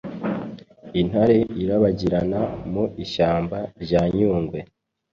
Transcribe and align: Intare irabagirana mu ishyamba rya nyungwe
Intare 1.01 1.37
irabagirana 1.61 2.39
mu 2.71 2.83
ishyamba 3.03 3.57
rya 3.83 4.01
nyungwe 4.15 4.59